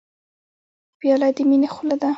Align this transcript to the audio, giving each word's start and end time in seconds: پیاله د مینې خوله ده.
پیاله 0.99 1.29
د 1.35 1.37
مینې 1.49 1.67
خوله 1.73 1.95
ده. 2.01 2.09